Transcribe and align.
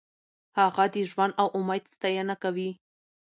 هغه 0.57 0.85
د 0.93 0.95
ژوند 1.09 1.33
او 1.41 1.47
امید 1.59 1.83
ستاینه 1.95 2.35
کوي. 2.43 2.69